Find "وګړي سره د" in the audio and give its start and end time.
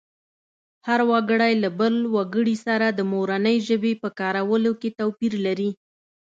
2.15-2.99